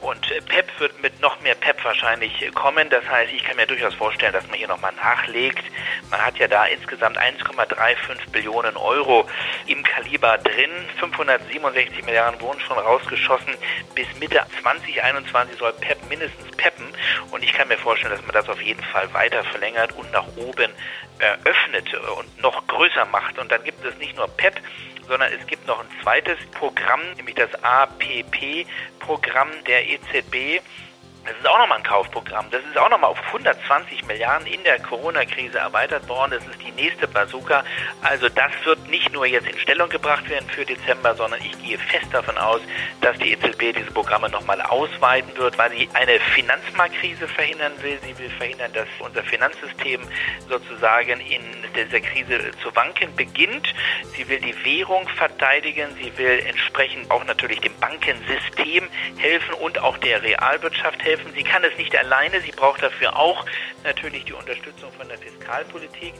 Und 0.00 0.22
PEP 0.46 0.80
wird 0.80 1.02
mit 1.02 1.20
noch 1.20 1.40
mehr 1.40 1.54
PEP 1.54 1.84
wahrscheinlich 1.84 2.32
kommen. 2.54 2.88
Das 2.90 3.06
heißt, 3.08 3.32
ich 3.32 3.44
kann 3.44 3.56
mir 3.56 3.66
durchaus 3.66 3.94
vorstellen, 3.94 4.32
dass 4.32 4.46
man 4.46 4.56
hier 4.56 4.68
nochmal 4.68 4.92
nach 4.92 5.08
nachlegt. 5.18 5.64
Man 6.10 6.24
hat 6.24 6.38
ja 6.38 6.48
da 6.48 6.64
insgesamt 6.66 7.18
1,35 7.18 8.30
Billionen 8.30 8.76
Euro 8.76 9.28
im 9.66 9.82
Kaliber 9.82 10.38
drin. 10.38 10.70
567 10.98 12.04
Milliarden 12.04 12.40
wurden 12.40 12.60
schon 12.60 12.78
rausgeschossen. 12.78 13.54
Bis 13.94 14.06
Mitte 14.18 14.44
2021 14.62 15.58
soll 15.58 15.72
PEP 15.74 15.98
mindestens 16.08 16.56
peppen. 16.56 16.86
Und 17.30 17.42
ich 17.42 17.52
kann 17.52 17.68
mir 17.68 17.78
vorstellen, 17.78 18.12
dass 18.12 18.22
man 18.22 18.32
das 18.32 18.48
auf 18.48 18.60
jeden 18.62 18.82
Fall 18.84 19.12
weiter 19.12 19.44
verlängert 19.44 19.92
und 19.92 20.10
nach 20.12 20.26
oben 20.36 20.72
eröffnet 21.18 21.92
und 22.16 22.42
noch 22.42 22.66
größer 22.66 23.04
macht. 23.06 23.38
Und 23.38 23.50
dann 23.50 23.62
gibt 23.64 23.84
es 23.84 23.96
nicht 23.98 24.16
nur 24.16 24.28
PEP, 24.28 24.60
sondern 25.08 25.32
es 25.32 25.46
gibt 25.46 25.66
noch 25.66 25.80
ein 25.80 25.86
zweites 26.02 26.38
Programm, 26.52 27.00
nämlich 27.16 27.34
das 27.34 27.50
APP-Programm 27.62 29.48
der 29.66 29.88
EZB. 29.88 30.62
Das 31.28 31.36
ist 31.36 31.46
auch 31.46 31.58
nochmal 31.58 31.76
ein 31.76 31.84
Kaufprogramm. 31.84 32.46
Das 32.50 32.62
ist 32.64 32.78
auch 32.78 32.88
nochmal 32.88 33.10
auf 33.10 33.22
120 33.26 34.06
Milliarden 34.06 34.46
in 34.46 34.64
der 34.64 34.78
Corona-Krise 34.80 35.58
erweitert 35.58 36.08
worden. 36.08 36.30
Das 36.30 36.46
ist 36.46 36.62
die 36.66 36.72
nächste 36.72 37.06
Bazooka. 37.06 37.64
Also 38.00 38.30
das 38.30 38.50
wird 38.64 38.88
nicht 38.88 39.12
nur 39.12 39.26
jetzt 39.26 39.46
in 39.46 39.58
Stellung 39.58 39.90
gebracht 39.90 40.26
werden 40.30 40.48
für 40.48 40.64
Dezember, 40.64 41.14
sondern 41.14 41.38
ich 41.42 41.62
gehe 41.62 41.76
fest 41.76 42.06
davon 42.12 42.38
aus, 42.38 42.62
dass 43.02 43.18
die 43.18 43.32
EZB 43.32 43.76
diese 43.76 43.90
Programme 43.90 44.30
nochmal 44.30 44.62
ausweiten 44.62 45.36
wird, 45.36 45.58
weil 45.58 45.70
sie 45.70 45.86
eine 45.92 46.18
Finanzmarktkrise 46.18 47.28
verhindern 47.28 47.72
will. 47.82 47.98
Sie 48.02 48.18
will 48.18 48.30
verhindern, 48.30 48.72
dass 48.72 48.88
unser 48.98 49.22
Finanzsystem 49.22 50.00
sozusagen 50.48 51.20
in 51.20 51.42
dieser 51.76 52.00
Krise 52.00 52.52
zu 52.62 52.74
wanken 52.74 53.14
beginnt. 53.16 53.74
Sie 54.16 54.26
will 54.30 54.40
die 54.40 54.54
Währung 54.64 55.06
verteidigen. 55.10 55.94
Sie 56.02 56.16
will 56.16 56.42
entsprechend 56.46 57.10
auch 57.10 57.24
natürlich 57.24 57.60
dem 57.60 57.78
Bankensystem 57.80 58.88
helfen 59.18 59.54
und 59.60 59.78
auch 59.78 59.98
der 59.98 60.22
Realwirtschaft 60.22 61.04
helfen 61.04 61.17
helfen. 61.18 61.32
Sie 61.34 61.42
kann 61.42 61.64
es 61.64 61.76
nicht 61.76 61.96
alleine, 61.96 62.40
sie 62.40 62.52
braucht 62.52 62.82
dafür 62.82 63.16
auch 63.16 63.44
natürlich 63.84 64.24
die 64.24 64.32
Unterstützung 64.32 64.92
von 64.92 65.08
der 65.08 65.18
Fiskalpolitik. 65.18 66.14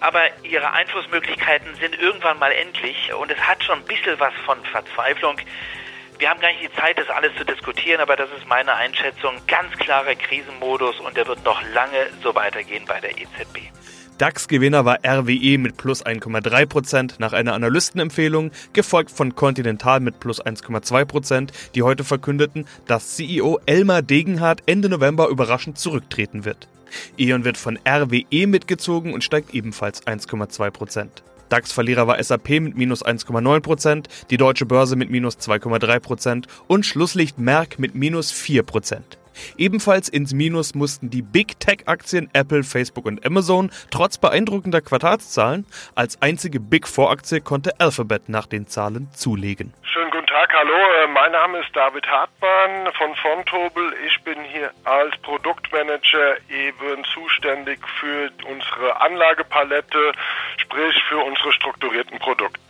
Aber 0.00 0.22
ihre 0.42 0.72
Einflussmöglichkeiten 0.72 1.74
sind 1.76 1.98
irgendwann 1.98 2.38
mal 2.38 2.52
endlich 2.52 3.12
und 3.14 3.30
es 3.30 3.38
hat 3.38 3.62
schon 3.64 3.78
ein 3.78 3.84
bisschen 3.84 4.18
was 4.18 4.34
von 4.44 4.62
Verzweiflung. 4.64 5.36
Wir 6.18 6.30
haben 6.30 6.40
gar 6.40 6.50
nicht 6.50 6.62
die 6.62 6.80
Zeit, 6.80 6.98
das 6.98 7.08
alles 7.08 7.34
zu 7.36 7.44
diskutieren, 7.44 8.00
aber 8.00 8.16
das 8.16 8.30
ist 8.30 8.46
meine 8.46 8.74
Einschätzung. 8.74 9.34
Ganz 9.48 9.76
klarer 9.76 10.14
Krisenmodus 10.14 11.00
und 11.00 11.16
der 11.16 11.26
wird 11.26 11.44
noch 11.44 11.60
lange 11.74 12.10
so 12.22 12.34
weitergehen 12.34 12.84
bei 12.86 13.00
der 13.00 13.10
EZB. 13.18 13.81
DAX-Gewinner 14.22 14.84
war 14.84 15.00
RWE 15.04 15.58
mit 15.58 15.76
plus 15.76 16.06
1,3% 16.06 17.14
nach 17.18 17.32
einer 17.32 17.54
Analystenempfehlung, 17.54 18.52
gefolgt 18.72 19.10
von 19.10 19.34
Continental 19.34 19.98
mit 19.98 20.20
plus 20.20 20.40
1,2%, 20.40 21.48
die 21.74 21.82
heute 21.82 22.04
verkündeten, 22.04 22.66
dass 22.86 23.16
CEO 23.16 23.58
Elmar 23.66 24.00
Degenhardt 24.02 24.62
Ende 24.66 24.88
November 24.88 25.26
überraschend 25.26 25.76
zurücktreten 25.76 26.44
wird. 26.44 26.68
E.ON 27.18 27.44
wird 27.44 27.56
von 27.56 27.80
RWE 27.84 28.46
mitgezogen 28.46 29.12
und 29.12 29.24
steigt 29.24 29.54
ebenfalls 29.54 30.06
1,2%. 30.06 31.08
DAX-Verlierer 31.48 32.06
war 32.06 32.22
SAP 32.22 32.48
mit 32.60 32.76
minus 32.76 33.04
1,9%, 33.04 34.04
die 34.30 34.36
Deutsche 34.36 34.66
Börse 34.66 34.94
mit 34.94 35.10
minus 35.10 35.36
2,3% 35.38 36.44
und 36.68 36.86
Schlusslicht 36.86 37.40
Merck 37.40 37.80
mit 37.80 37.96
minus 37.96 38.32
4%. 38.32 39.00
Ebenfalls 39.56 40.08
ins 40.08 40.32
Minus 40.32 40.74
mussten 40.74 41.10
die 41.10 41.22
Big 41.22 41.58
Tech-Aktien 41.60 42.30
Apple, 42.32 42.62
Facebook 42.62 43.06
und 43.06 43.24
Amazon 43.24 43.70
trotz 43.90 44.18
beeindruckender 44.18 44.80
Quartalszahlen. 44.80 45.66
Als 45.94 46.20
einzige 46.20 46.60
Big 46.60 46.88
Four-Aktie 46.88 47.40
konnte 47.40 47.78
Alphabet 47.78 48.28
nach 48.28 48.46
den 48.46 48.66
Zahlen 48.66 49.08
zulegen. 49.12 49.72
Schönen 49.82 50.10
guten 50.10 50.26
Tag, 50.26 50.52
hallo. 50.52 50.72
Äh, 50.72 51.06
mein 51.08 51.32
Name 51.32 51.58
ist 51.58 51.74
David 51.74 52.06
Hartmann 52.06 52.92
von 52.94 53.14
Fontobel. 53.16 53.94
Ich 54.06 54.22
bin 54.22 54.38
hier 54.44 54.70
als 54.84 55.16
Produktmanager 55.18 56.36
eben 56.48 57.04
zuständig 57.12 57.78
für 58.00 58.30
unsere 58.48 59.00
Anlagepalette, 59.00 60.12
sprich 60.56 61.02
für 61.08 61.18
unsere 61.18 61.52
strukturierten 61.52 62.18
Produkte. 62.18 62.60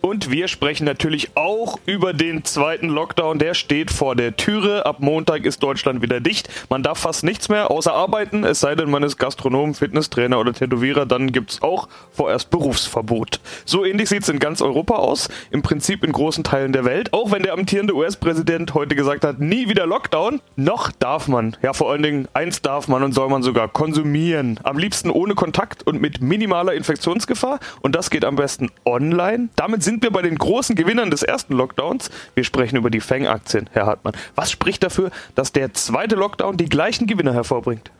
Und 0.00 0.30
wir 0.30 0.48
sprechen 0.48 0.84
natürlich 0.84 1.36
auch 1.36 1.78
über 1.84 2.14
den 2.14 2.44
zweiten 2.44 2.88
Lockdown. 2.88 3.38
Der 3.38 3.52
steht 3.52 3.90
vor 3.90 4.16
der 4.16 4.36
Türe. 4.36 4.86
Ab 4.86 5.00
Montag 5.00 5.44
ist 5.44 5.62
Deutschland 5.62 6.00
wieder 6.00 6.20
dicht. 6.20 6.48
Man 6.70 6.82
darf 6.82 6.98
fast 6.98 7.22
nichts 7.22 7.50
mehr 7.50 7.70
außer 7.70 7.92
arbeiten, 7.92 8.44
es 8.44 8.60
sei 8.60 8.74
denn, 8.74 8.90
man 8.90 9.02
ist 9.02 9.18
Gastronom, 9.18 9.74
Fitnesstrainer 9.74 10.38
oder 10.38 10.54
Tätowierer. 10.54 11.04
Dann 11.04 11.32
gibt's 11.32 11.60
auch 11.60 11.88
vorerst 12.12 12.50
Berufsverbot. 12.50 13.40
So 13.66 13.84
ähnlich 13.84 14.08
sieht's 14.08 14.28
in 14.30 14.38
ganz 14.38 14.62
Europa 14.62 14.94
aus. 14.94 15.28
Im 15.50 15.62
Prinzip 15.62 16.02
in 16.02 16.12
großen 16.12 16.44
Teilen 16.44 16.72
der 16.72 16.84
Welt. 16.86 17.12
Auch 17.12 17.30
wenn 17.30 17.42
der 17.42 17.52
amtierende 17.52 17.94
US-Präsident 17.94 18.72
heute 18.74 18.94
gesagt 18.94 19.24
hat, 19.24 19.38
nie 19.38 19.68
wieder 19.68 19.86
Lockdown. 19.86 20.40
Noch 20.56 20.92
darf 20.92 21.28
man. 21.28 21.56
Ja, 21.62 21.74
vor 21.74 21.90
allen 21.90 22.02
Dingen 22.02 22.28
eins 22.32 22.62
darf 22.62 22.88
man 22.88 23.02
und 23.02 23.12
soll 23.12 23.28
man 23.28 23.42
sogar 23.42 23.68
konsumieren. 23.68 24.58
Am 24.62 24.78
liebsten 24.78 25.10
ohne 25.10 25.34
Kontakt 25.34 25.86
und 25.86 26.00
mit 26.00 26.22
minimaler 26.22 26.72
Infektionsgefahr. 26.72 27.60
Und 27.82 27.94
das 27.94 28.08
geht 28.08 28.24
am 28.24 28.36
besten 28.36 28.70
online. 28.86 29.50
Damit 29.56 29.82
sind 29.90 30.04
wir 30.04 30.12
bei 30.12 30.22
den 30.22 30.38
großen 30.38 30.76
Gewinnern 30.76 31.10
des 31.10 31.24
ersten 31.24 31.54
Lockdowns. 31.54 32.10
Wir 32.36 32.44
sprechen 32.44 32.76
über 32.76 32.90
die 32.90 33.00
Fang-Aktien, 33.00 33.68
Herr 33.72 33.86
Hartmann. 33.86 34.14
Was 34.36 34.48
spricht 34.52 34.84
dafür, 34.84 35.10
dass 35.34 35.50
der 35.50 35.74
zweite 35.74 36.14
Lockdown 36.14 36.56
die 36.56 36.68
gleichen 36.68 37.08
Gewinner 37.08 37.34
hervorbringt? 37.34 37.90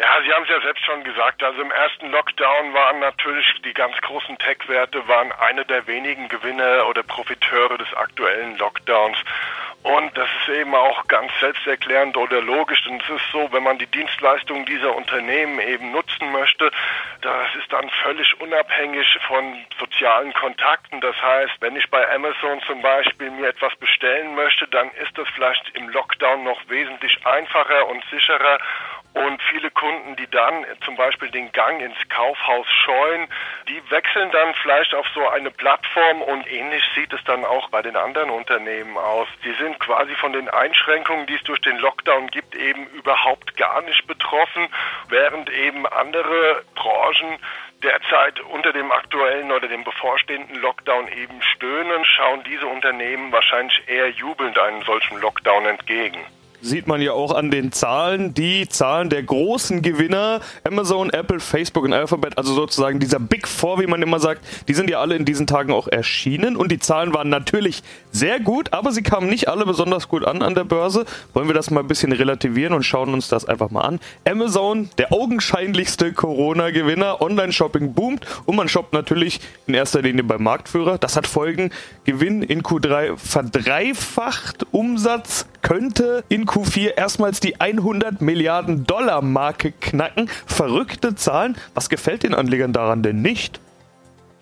Ja, 0.00 0.22
Sie 0.22 0.32
haben 0.32 0.44
es 0.44 0.48
ja 0.48 0.60
selbst 0.60 0.84
schon 0.84 1.02
gesagt. 1.02 1.42
Also 1.42 1.60
im 1.60 1.72
ersten 1.72 2.12
Lockdown 2.12 2.72
waren 2.72 3.00
natürlich 3.00 3.52
die 3.64 3.74
ganz 3.74 3.96
großen 4.00 4.38
Tech-Werte 4.38 5.08
waren 5.08 5.32
eine 5.32 5.64
der 5.64 5.88
wenigen 5.88 6.28
Gewinner 6.28 6.86
oder 6.86 7.02
Profiteure 7.02 7.76
des 7.78 7.92
aktuellen 7.94 8.56
Lockdowns. 8.58 9.18
Und 9.82 10.16
das 10.16 10.28
ist 10.40 10.54
eben 10.54 10.74
auch 10.74 11.06
ganz 11.08 11.32
selbsterklärend 11.40 12.16
oder 12.16 12.40
logisch. 12.40 12.86
Und 12.86 13.02
es 13.02 13.08
ist 13.10 13.30
so, 13.32 13.50
wenn 13.50 13.64
man 13.64 13.78
die 13.78 13.86
Dienstleistungen 13.86 14.66
dieser 14.66 14.94
Unternehmen 14.94 15.58
eben 15.60 15.90
nutzen 15.90 16.30
möchte, 16.30 16.70
das 17.20 17.54
ist 17.56 17.72
dann 17.72 17.90
völlig 18.02 18.40
unabhängig 18.40 19.06
von 19.26 19.66
sozialen 19.80 20.32
Kontakten. 20.34 21.00
Das 21.00 21.20
heißt, 21.20 21.54
wenn 21.60 21.74
ich 21.74 21.90
bei 21.90 22.08
Amazon 22.14 22.60
zum 22.66 22.82
Beispiel 22.82 23.30
mir 23.30 23.48
etwas 23.48 23.74
bestellen 23.76 24.36
möchte, 24.36 24.68
dann 24.68 24.92
ist 24.92 25.16
das 25.18 25.26
vielleicht 25.34 25.70
im 25.74 25.88
Lockdown 25.88 26.44
noch 26.44 26.60
wesentlich 26.68 27.18
einfacher 27.26 27.88
und 27.88 28.04
sicherer 28.10 28.58
und 29.14 29.42
viele 29.50 29.70
Kunden, 29.70 30.16
die 30.16 30.28
dann 30.30 30.64
zum 30.84 30.96
Beispiel 30.96 31.30
den 31.30 31.50
Gang 31.52 31.80
ins 31.80 31.96
Kaufhaus 32.08 32.66
scheuen, 32.84 33.28
die 33.68 33.90
wechseln 33.90 34.30
dann 34.30 34.54
vielleicht 34.62 34.94
auf 34.94 35.06
so 35.14 35.26
eine 35.28 35.50
Plattform 35.50 36.22
und 36.22 36.50
ähnlich 36.50 36.84
sieht 36.94 37.12
es 37.12 37.22
dann 37.24 37.44
auch 37.44 37.68
bei 37.70 37.82
den 37.82 37.96
anderen 37.96 38.30
Unternehmen 38.30 38.96
aus. 38.96 39.26
Die 39.44 39.52
sind 39.52 39.78
quasi 39.80 40.14
von 40.16 40.32
den 40.32 40.48
Einschränkungen, 40.48 41.26
die 41.26 41.34
es 41.34 41.42
durch 41.44 41.60
den 41.60 41.78
Lockdown 41.78 42.28
gibt, 42.28 42.54
eben 42.54 42.86
überhaupt 42.88 43.56
gar 43.56 43.82
nicht 43.82 44.06
betroffen, 44.06 44.68
während 45.08 45.50
eben 45.50 45.86
andere 45.86 46.62
Branchen 46.74 47.38
derzeit 47.82 48.40
unter 48.40 48.72
dem 48.72 48.90
aktuellen 48.90 49.52
oder 49.52 49.68
dem 49.68 49.84
bevorstehenden 49.84 50.60
Lockdown 50.60 51.08
eben 51.08 51.40
stöhnen, 51.42 52.04
schauen 52.04 52.42
diese 52.44 52.66
Unternehmen 52.66 53.32
wahrscheinlich 53.32 53.88
eher 53.88 54.10
jubelnd 54.10 54.58
einem 54.58 54.82
solchen 54.82 55.20
Lockdown 55.20 55.66
entgegen 55.66 56.24
sieht 56.60 56.86
man 56.86 57.00
ja 57.00 57.12
auch 57.12 57.34
an 57.34 57.50
den 57.50 57.72
Zahlen, 57.72 58.34
die 58.34 58.68
Zahlen 58.68 59.10
der 59.10 59.22
großen 59.22 59.82
Gewinner, 59.82 60.40
Amazon, 60.64 61.10
Apple, 61.10 61.40
Facebook 61.40 61.84
und 61.84 61.92
Alphabet, 61.92 62.36
also 62.36 62.54
sozusagen 62.54 62.98
dieser 62.98 63.20
Big 63.20 63.46
Four, 63.46 63.80
wie 63.80 63.86
man 63.86 64.02
immer 64.02 64.18
sagt, 64.18 64.44
die 64.66 64.74
sind 64.74 64.90
ja 64.90 65.00
alle 65.00 65.16
in 65.16 65.24
diesen 65.24 65.46
Tagen 65.46 65.72
auch 65.72 65.88
erschienen 65.88 66.56
und 66.56 66.72
die 66.72 66.78
Zahlen 66.78 67.14
waren 67.14 67.28
natürlich 67.28 67.82
sehr 68.10 68.40
gut, 68.40 68.72
aber 68.72 68.92
sie 68.92 69.02
kamen 69.02 69.28
nicht 69.28 69.48
alle 69.48 69.64
besonders 69.64 70.08
gut 70.08 70.24
an 70.24 70.42
an 70.42 70.54
der 70.54 70.64
Börse. 70.64 71.04
Wollen 71.34 71.48
wir 71.48 71.54
das 71.54 71.70
mal 71.70 71.80
ein 71.80 71.88
bisschen 71.88 72.12
relativieren 72.12 72.74
und 72.74 72.82
schauen 72.82 73.12
uns 73.12 73.28
das 73.28 73.44
einfach 73.44 73.70
mal 73.70 73.82
an. 73.82 74.00
Amazon, 74.26 74.90
der 74.98 75.12
augenscheinlichste 75.12 76.12
Corona-Gewinner, 76.12 77.20
Online-Shopping 77.20 77.94
boomt 77.94 78.26
und 78.46 78.56
man 78.56 78.68
shoppt 78.68 78.92
natürlich 78.92 79.40
in 79.66 79.74
erster 79.74 80.02
Linie 80.02 80.24
beim 80.24 80.42
Marktführer. 80.42 80.98
Das 80.98 81.16
hat 81.16 81.26
Folgen. 81.26 81.70
Gewinn 82.04 82.42
in 82.42 82.62
Q3 82.62 83.16
verdreifacht, 83.16 84.66
Umsatz 84.72 85.46
könnte 85.62 86.24
in 86.28 86.46
Q4 86.48 86.96
erstmals 86.96 87.40
die 87.40 87.60
100 87.60 88.22
Milliarden 88.22 88.86
Dollar 88.86 89.22
Marke 89.22 89.72
knacken. 89.72 90.28
Verrückte 90.46 91.14
Zahlen. 91.14 91.56
Was 91.74 91.90
gefällt 91.90 92.22
den 92.22 92.34
Anlegern 92.34 92.72
daran 92.72 93.02
denn 93.02 93.20
nicht? 93.20 93.60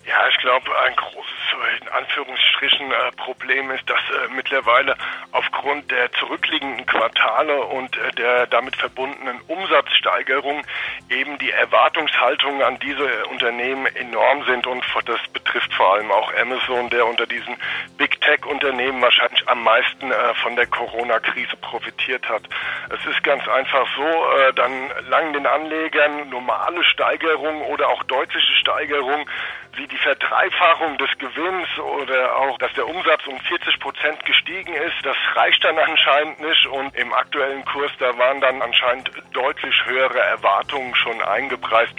Ja, 0.07 0.29
ich 0.29 0.37
glaube, 0.39 0.67
ein 0.87 0.95
großes 0.95 1.36
in 1.81 1.89
Anführungsstrichen 1.89 2.91
äh, 2.91 3.13
Problem 3.17 3.71
ist, 3.71 3.89
dass 3.89 3.99
äh, 3.99 4.29
mittlerweile 4.35 4.97
aufgrund 5.33 5.91
der 5.91 6.13
zurückliegenden 6.13 6.87
Quartale 6.87 7.61
und 7.65 7.97
äh, 7.97 8.13
der 8.13 8.47
damit 8.47 8.77
verbundenen 8.77 9.41
Umsatzsteigerung 9.49 10.63
eben 11.11 11.39
die 11.39 11.51
Erwartungshaltungen 11.51 12.63
an 12.63 12.79
diese 12.81 13.27
Unternehmen 13.27 13.87
enorm 13.97 14.45
sind 14.45 14.67
und 14.67 14.85
das 15.05 15.21
betrifft 15.33 15.73
vor 15.75 15.95
allem 15.95 16.11
auch 16.11 16.33
Amazon, 16.35 16.91
der 16.91 17.07
unter 17.07 17.27
diesen 17.27 17.57
Big 17.97 18.21
Tech 18.21 18.45
Unternehmen 18.47 19.01
wahrscheinlich 19.03 19.49
am 19.49 19.63
meisten 19.63 20.11
äh, 20.11 20.35
von 20.43 20.57
der 20.57 20.67
Corona-Krise 20.67 21.57
profitiert 21.61 22.29
hat. 22.29 22.43
Es 22.91 23.05
ist 23.07 23.23
ganz 23.23 23.47
einfach 23.49 23.87
so, 23.97 24.03
äh, 24.03 24.53
dann 24.55 24.91
langen 25.09 25.33
den 25.33 25.47
Anlegern 25.47 26.29
normale 26.31 26.83
Steigerungen 26.85 27.63
oder 27.63 27.89
auch 27.89 28.03
deutliche 28.05 28.55
Steigerungen 28.57 29.27
wie 29.77 29.87
die 29.87 29.97
Verdreifachung 29.99 30.99
des 30.99 31.11
Gewinns 31.19 31.69
oder 31.79 32.37
auch, 32.37 32.59
dass 32.59 32.73
der 32.75 32.89
Umsatz 32.89 33.27
um 33.27 33.39
40 33.39 33.81
Prozent 33.81 34.25
gestiegen 34.25 34.73
ist, 34.75 34.97
das 35.05 35.17
reicht 35.35 35.63
dann 35.65 35.79
anscheinend 35.79 36.41
nicht 36.41 36.67
und 36.67 36.95
im 36.97 37.13
aktuellen 37.13 37.65
Kurs, 37.65 37.91
da 37.99 38.17
waren 38.19 38.41
dann 38.41 38.63
anscheinend 38.63 39.11
deutlich 39.33 39.75
höhere 39.85 40.21
Erwartungen 40.21 40.95
schon 40.95 41.21
eingepreist. 41.23 41.95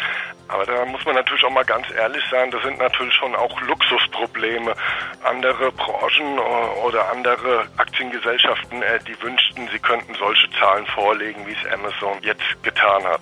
Aber 0.50 0.66
da 0.66 0.86
muss 0.86 1.04
man 1.06 1.16
natürlich 1.16 1.44
auch 1.44 1.52
mal 1.52 1.66
ganz 1.66 1.88
ehrlich 1.92 2.24
sein, 2.32 2.50
das 2.52 2.64
sind 2.64 2.80
natürlich 2.80 3.14
schon 3.14 3.36
auch 3.36 3.60
Luxusprobleme. 3.62 4.74
Andere 5.24 5.72
Branchen 5.74 6.38
äh, 6.38 6.86
oder 6.86 7.12
andere 7.12 7.68
Aktiengesellschaften, 7.78 8.82
äh, 8.82 9.00
die 9.06 9.22
wünschten, 9.22 9.68
sie 9.72 9.80
könnten 9.80 10.14
solche 10.16 10.50
Zahlen 10.52 10.86
vorlegen, 10.88 11.46
wie 11.46 11.52
es 11.52 11.74
Amazon 11.74 12.18
jetzt 12.22 12.64
getan 12.64 13.04
hat. 13.04 13.22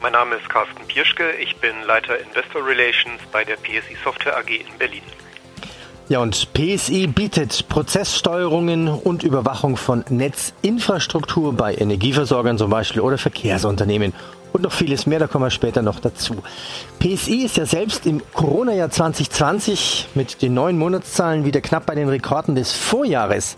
Mein 0.00 0.12
Name 0.12 0.36
ist 0.36 0.48
Carsten 0.48 0.84
Pirschke, 0.86 1.32
ich 1.42 1.56
bin 1.56 1.82
Leiter 1.86 2.18
Investor 2.20 2.64
Relations 2.64 3.20
bei 3.32 3.44
der 3.44 3.56
PSI 3.56 3.96
Software 4.04 4.36
AG 4.36 4.48
in 4.50 4.78
Berlin. 4.78 5.02
Ja, 6.08 6.20
und 6.20 6.52
PSI 6.52 7.08
bietet 7.08 7.68
Prozesssteuerungen 7.68 8.88
und 8.88 9.24
Überwachung 9.24 9.76
von 9.76 10.04
Netzinfrastruktur 10.08 11.52
bei 11.54 11.74
Energieversorgern 11.74 12.58
zum 12.58 12.70
Beispiel 12.70 13.00
oder 13.00 13.18
Verkehrsunternehmen 13.18 14.12
und 14.52 14.62
noch 14.62 14.72
vieles 14.72 15.06
mehr, 15.06 15.18
da 15.18 15.26
kommen 15.26 15.44
wir 15.44 15.50
später 15.50 15.82
noch 15.82 16.00
dazu. 16.00 16.36
PSI 16.98 17.44
ist 17.44 17.56
ja 17.56 17.66
selbst 17.66 18.06
im 18.06 18.22
Corona-Jahr 18.32 18.90
2020 18.90 20.08
mit 20.14 20.40
den 20.42 20.54
neuen 20.54 20.78
Monatszahlen 20.78 21.44
wieder 21.44 21.60
knapp 21.60 21.86
bei 21.86 21.94
den 21.94 22.08
Rekorden 22.08 22.54
des 22.54 22.72
Vorjahres. 22.72 23.56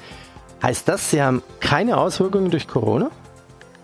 Heißt 0.63 0.89
das, 0.89 1.11
Sie 1.11 1.23
haben 1.23 1.43
keine 1.61 1.99
Auswirkungen 1.99 2.51
durch 2.51 2.67
Corona? 2.67 3.11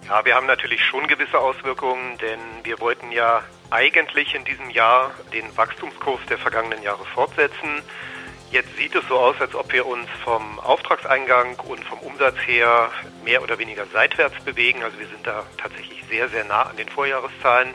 Ja, 0.06 0.22
wir 0.24 0.34
haben 0.34 0.46
natürlich 0.46 0.84
schon 0.84 1.06
gewisse 1.06 1.38
Auswirkungen, 1.38 2.18
denn 2.18 2.38
wir 2.62 2.78
wollten 2.80 3.10
ja 3.10 3.42
eigentlich 3.70 4.34
in 4.34 4.44
diesem 4.44 4.68
Jahr 4.68 5.12
den 5.32 5.56
Wachstumskurs 5.56 6.20
der 6.28 6.36
vergangenen 6.36 6.82
Jahre 6.82 7.06
fortsetzen. 7.06 7.82
Jetzt 8.50 8.76
sieht 8.76 8.94
es 8.94 9.02
so 9.08 9.18
aus, 9.18 9.40
als 9.40 9.54
ob 9.54 9.72
wir 9.72 9.86
uns 9.86 10.06
vom 10.22 10.60
Auftragseingang 10.60 11.58
und 11.60 11.82
vom 11.84 11.98
Umsatz 12.00 12.36
her 12.46 12.90
mehr 13.24 13.42
oder 13.42 13.58
weniger 13.58 13.86
seitwärts 13.86 14.38
bewegen. 14.44 14.82
Also 14.82 14.98
wir 14.98 15.08
sind 15.08 15.26
da 15.26 15.42
tatsächlich 15.56 16.04
sehr, 16.10 16.28
sehr 16.28 16.44
nah 16.44 16.64
an 16.64 16.76
den 16.76 16.88
Vorjahreszahlen. 16.88 17.72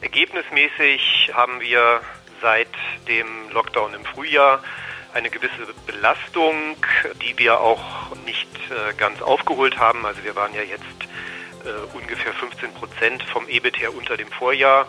Ergebnismäßig 0.00 1.30
haben 1.34 1.60
wir 1.60 2.00
seit 2.42 2.68
dem 3.06 3.48
Lockdown 3.52 3.94
im 3.94 4.04
Frühjahr 4.04 4.62
eine 5.14 5.30
gewisse 5.30 5.72
Belastung, 5.86 6.76
die 7.22 7.38
wir 7.38 7.60
auch 7.60 8.14
nicht 8.26 8.48
äh, 8.70 8.92
ganz 8.94 9.22
aufgeholt 9.22 9.78
haben. 9.78 10.04
Also 10.04 10.24
wir 10.24 10.34
waren 10.34 10.52
ja 10.52 10.62
jetzt 10.62 10.84
äh, 11.64 11.96
ungefähr 11.96 12.32
15 12.32 12.72
Prozent 12.74 13.22
vom 13.24 13.48
EBIT 13.48 13.80
her 13.80 13.94
unter 13.94 14.16
dem 14.16 14.28
Vorjahr. 14.28 14.86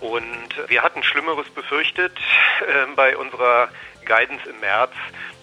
Und 0.00 0.68
wir 0.68 0.82
hatten 0.82 1.02
Schlimmeres 1.02 1.48
befürchtet 1.50 2.12
äh, 2.60 2.94
bei 2.96 3.16
unserer 3.16 3.68
Guidance 4.04 4.48
im 4.48 4.58
März 4.60 4.92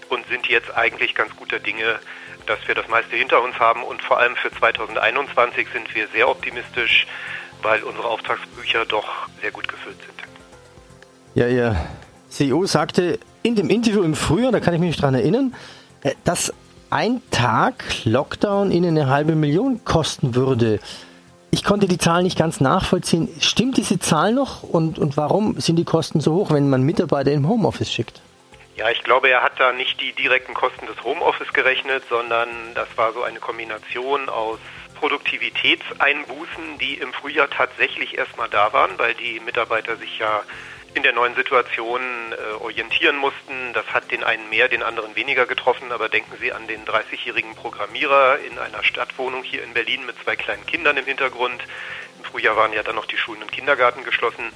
und 0.10 0.27
sind 0.27 0.48
jetzt 0.48 0.75
eigentlich 0.75 1.15
ganz 1.15 1.36
guter 1.36 1.60
Dinge, 1.60 2.00
dass 2.46 2.60
wir 2.67 2.75
das 2.75 2.88
meiste 2.88 3.15
hinter 3.15 3.41
uns 3.41 3.58
haben. 3.60 3.84
Und 3.84 4.01
vor 4.01 4.17
allem 4.17 4.36
für 4.36 4.51
2021 4.51 5.67
sind 5.72 5.93
wir 5.96 6.08
sehr 6.10 6.27
optimistisch, 6.27 7.08
weil 7.62 7.84
unsere 7.84 8.08
Auftragsbücher 8.08 8.86
doch 8.86 9.27
sehr 9.41 9.51
gut 9.51 9.67
gefüllt 9.67 10.00
sind. 10.01 10.19
Ja, 11.36 11.48
Ihr 11.48 11.75
CEO 12.29 12.65
sagte 12.65 13.19
in 13.43 13.55
dem 13.55 13.69
Interview 13.69 14.03
im 14.03 14.15
Frühjahr, 14.15 14.51
da 14.51 14.60
kann 14.60 14.74
ich 14.74 14.79
mich 14.79 14.98
daran 14.98 15.15
erinnern, 15.15 15.55
äh, 16.01 16.15
dass 16.24 16.53
ein 16.89 17.22
Tag 17.31 17.84
Lockdown 18.03 18.72
Ihnen 18.72 18.98
eine 18.98 19.10
halbe 19.10 19.36
Million 19.36 19.84
kosten 19.86 20.36
würde. 20.36 20.79
Ich 21.51 21.63
konnte 21.63 21.88
die 21.88 21.98
Zahl 21.98 22.24
nicht 22.24 22.38
ganz 22.38 22.60
nachvollziehen. 22.62 23.29
Stimmt 23.39 23.77
diese 23.77 24.00
Zahl 24.00 24.34
noch 24.34 24.63
und, 24.63 25.00
und 25.00 25.17
warum 25.17 25.60
sind 25.60 25.77
die 25.77 25.86
Kosten 25.86 26.19
so 26.19 26.34
hoch, 26.34 26.51
wenn 26.51 26.69
man 26.69 26.84
Mitarbeiter 26.84 27.31
im 27.31 27.48
Homeoffice 27.48 27.91
schickt? 27.91 28.22
Ja, 28.75 28.89
ich 28.89 29.03
glaube, 29.03 29.29
er 29.29 29.43
hat 29.43 29.60
da 29.60 29.74
nicht 29.74 30.00
die 30.00 30.13
direkten 30.13 30.53
Kosten 30.53 30.86
des 30.86 31.03
Homeoffice 31.03 31.51
gerechnet, 31.53 32.03
sondern 32.10 32.50
das 32.75 32.88
war 32.96 33.13
so 33.13 33.24
eine 33.24 33.39
Kombination 33.39 34.29
aus 34.29 34.60
Produktivitätseinbußen, 35.00 36.77
die 36.79 36.93
im 36.96 37.12
Frühjahr 37.13 37.50
tatsächlich 37.50 38.17
erstmal 38.17 38.50
da 38.50 38.72
waren, 38.72 38.91
weil 38.98 39.15
die 39.15 39.39
Mitarbeiter 39.39 39.98
sich 39.98 40.19
ja 40.19 40.41
in 41.00 41.03
der 41.03 41.13
neuen 41.13 41.34
Situation 41.34 42.01
äh, 42.34 42.56
orientieren 42.56 43.15
mussten. 43.15 43.72
Das 43.72 43.86
hat 43.94 44.12
den 44.12 44.22
einen 44.22 44.50
mehr, 44.50 44.68
den 44.68 44.84
anderen 44.84 45.15
weniger 45.15 45.46
getroffen. 45.46 45.94
Aber 45.94 46.10
denken 46.10 46.34
Sie 46.41 46.51
an 46.51 46.68
den 46.68 46.84
30-jährigen 46.84 47.56
Programmierer 47.56 48.39
in 48.39 48.60
einer 48.60 48.84
Stadtwohnung 48.84 49.44
hier 49.44 49.63
in 49.63 49.74
Berlin 49.74 50.06
mit 50.06 50.22
zwei 50.22 50.36
kleinen 50.36 50.65
Kindern 50.65 50.98
im 50.98 51.06
Hintergrund. 51.06 51.63
Im 52.18 52.25
Frühjahr 52.25 52.58
waren 52.58 52.74
ja 52.74 52.84
dann 52.84 52.96
noch 52.96 53.06
die 53.06 53.15
Schulen 53.15 53.41
und 53.41 53.50
Kindergarten 53.50 54.03
geschlossen. 54.03 54.51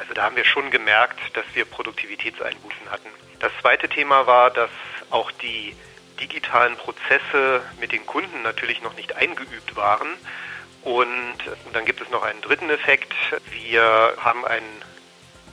Also 0.00 0.14
da 0.14 0.24
haben 0.24 0.34
wir 0.34 0.44
schon 0.44 0.72
gemerkt, 0.72 1.20
dass 1.34 1.44
wir 1.54 1.64
Produktivitätseinbußen 1.64 2.90
hatten. 2.90 3.08
Das 3.38 3.52
zweite 3.60 3.88
Thema 3.88 4.26
war, 4.26 4.50
dass 4.50 4.70
auch 5.10 5.30
die 5.30 5.76
digitalen 6.20 6.76
Prozesse 6.76 7.62
mit 7.78 7.92
den 7.92 8.04
Kunden 8.04 8.42
natürlich 8.42 8.82
noch 8.82 8.96
nicht 8.96 9.14
eingeübt 9.14 9.76
waren. 9.76 10.08
Und 10.82 11.38
dann 11.72 11.84
gibt 11.84 12.00
es 12.00 12.10
noch 12.10 12.24
einen 12.24 12.40
dritten 12.40 12.68
Effekt. 12.68 13.14
Wir 13.52 14.16
haben 14.18 14.44
einen 14.44 14.82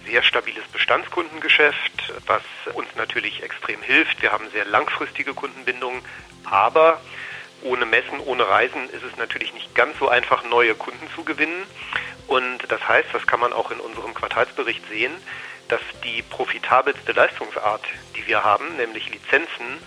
sehr 0.05 0.23
stabiles 0.23 0.63
Bestandskundengeschäft, 0.71 2.13
was 2.27 2.41
uns 2.73 2.87
natürlich 2.95 3.43
extrem 3.43 3.81
hilft. 3.81 4.21
Wir 4.21 4.31
haben 4.31 4.49
sehr 4.51 4.65
langfristige 4.65 5.33
Kundenbindungen, 5.33 6.01
aber 6.43 6.99
ohne 7.63 7.85
Messen, 7.85 8.19
ohne 8.25 8.47
Reisen 8.47 8.89
ist 8.89 9.03
es 9.03 9.17
natürlich 9.17 9.53
nicht 9.53 9.75
ganz 9.75 9.97
so 9.99 10.09
einfach, 10.09 10.43
neue 10.43 10.75
Kunden 10.75 11.07
zu 11.15 11.23
gewinnen. 11.23 11.63
Und 12.27 12.59
das 12.69 12.87
heißt, 12.87 13.09
das 13.13 13.27
kann 13.27 13.39
man 13.39 13.53
auch 13.53 13.71
in 13.71 13.79
unserem 13.79 14.13
Quartalsbericht 14.13 14.87
sehen, 14.89 15.11
dass 15.67 15.81
die 16.03 16.21
profitabelste 16.21 17.11
Leistungsart, 17.11 17.83
die 18.15 18.25
wir 18.27 18.43
haben, 18.43 18.75
nämlich 18.77 19.09
Lizenzen, 19.09 19.79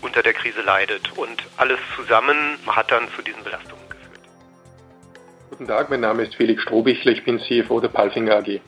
unter 0.00 0.22
der 0.22 0.34
Krise 0.34 0.62
leidet. 0.62 1.16
Und 1.16 1.44
alles 1.56 1.78
zusammen 1.96 2.58
hat 2.66 2.90
dann 2.90 3.08
zu 3.16 3.22
diesen 3.22 3.42
Belastungen 3.42 3.88
geführt. 3.88 4.20
Guten 5.50 5.66
Tag, 5.66 5.90
mein 5.90 6.00
Name 6.00 6.24
ist 6.24 6.34
Felix 6.34 6.62
Strohbichler, 6.62 7.12
ich 7.12 7.24
bin 7.24 7.40
CFO 7.40 7.80
der 7.80 7.88
Palfinger 7.88 8.36
AG. 8.36 8.60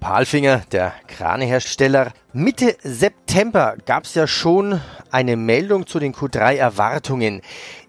Palfinger, 0.00 0.62
der 0.72 0.92
Kranehersteller. 1.08 2.12
Mitte 2.32 2.76
September 2.82 3.76
gab 3.86 4.04
es 4.04 4.14
ja 4.14 4.26
schon 4.26 4.80
eine 5.10 5.36
Meldung 5.36 5.86
zu 5.86 5.98
den 5.98 6.14
Q3-Erwartungen. 6.14 7.42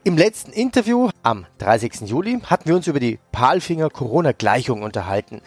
Im 0.03 0.17
letzten 0.17 0.51
Interview 0.51 1.09
am 1.23 1.45
30. 1.59 2.01
Juli 2.09 2.39
hatten 2.45 2.69
wir 2.69 2.75
uns 2.75 2.87
über 2.87 2.99
die 2.99 3.19
Palfinger 3.31 3.89
Corona-Gleichung 3.89 4.81
unterhalten. 4.81 5.41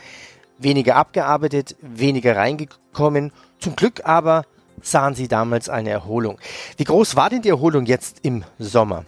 Weniger 0.59 0.97
abgearbeitet, 0.97 1.77
weniger 1.81 2.37
reingekommen. 2.37 3.33
Zum 3.59 3.77
Glück 3.77 4.03
aber 4.05 4.45
sahen 4.83 5.15
Sie 5.15 5.29
damals 5.29 5.69
eine 5.69 5.91
Erholung. 5.91 6.39
Wie 6.77 6.85
groß 6.85 7.17
war 7.17 7.31
denn 7.31 7.43
die 7.43 7.49
Erholung 7.49 7.87
jetzt 7.87 8.19
im 8.23 8.45
Sommer? 8.59 9.05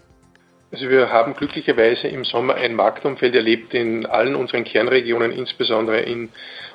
Also 0.72 0.88
wir 0.88 1.12
haben 1.12 1.34
glücklicherweise 1.34 2.08
im 2.08 2.24
Sommer 2.24 2.54
ein 2.54 2.74
Marktumfeld 2.74 3.34
erlebt 3.34 3.74
in 3.74 4.06
allen 4.06 4.34
unseren 4.34 4.64
Kernregionen, 4.64 5.30
insbesondere 5.30 6.00
in 6.00 6.30